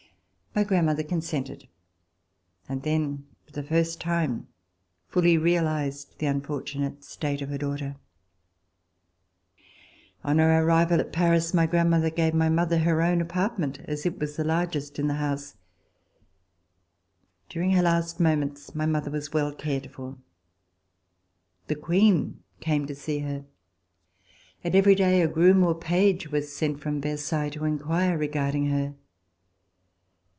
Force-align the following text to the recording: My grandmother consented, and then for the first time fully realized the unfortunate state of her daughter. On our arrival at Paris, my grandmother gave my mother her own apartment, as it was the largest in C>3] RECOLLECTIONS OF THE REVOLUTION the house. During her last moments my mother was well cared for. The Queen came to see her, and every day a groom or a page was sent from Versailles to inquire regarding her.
My 0.53 0.65
grandmother 0.65 1.03
consented, 1.03 1.69
and 2.67 2.83
then 2.83 3.25
for 3.45 3.53
the 3.53 3.63
first 3.63 4.01
time 4.01 4.49
fully 5.07 5.37
realized 5.37 6.19
the 6.19 6.25
unfortunate 6.25 7.05
state 7.05 7.41
of 7.41 7.47
her 7.47 7.57
daughter. 7.57 7.95
On 10.25 10.41
our 10.41 10.65
arrival 10.65 10.99
at 10.99 11.13
Paris, 11.13 11.53
my 11.53 11.65
grandmother 11.67 12.09
gave 12.09 12.33
my 12.33 12.49
mother 12.49 12.79
her 12.79 13.01
own 13.01 13.21
apartment, 13.21 13.79
as 13.85 14.05
it 14.05 14.19
was 14.19 14.35
the 14.35 14.43
largest 14.43 14.99
in 14.99 15.05
C>3] 15.05 15.09
RECOLLECTIONS 15.11 15.41
OF 15.53 15.57
THE 17.53 17.59
REVOLUTION 17.59 17.71
the 17.71 17.71
house. 17.71 17.71
During 17.71 17.71
her 17.71 17.81
last 17.83 18.19
moments 18.19 18.75
my 18.75 18.85
mother 18.85 19.09
was 19.09 19.31
well 19.31 19.53
cared 19.53 19.89
for. 19.89 20.17
The 21.67 21.75
Queen 21.75 22.43
came 22.59 22.85
to 22.87 22.93
see 22.93 23.19
her, 23.19 23.45
and 24.65 24.75
every 24.75 24.95
day 24.95 25.21
a 25.21 25.29
groom 25.29 25.63
or 25.63 25.71
a 25.71 25.75
page 25.75 26.29
was 26.29 26.53
sent 26.53 26.81
from 26.81 26.99
Versailles 26.99 27.51
to 27.51 27.63
inquire 27.63 28.17
regarding 28.17 28.65
her. 28.67 28.95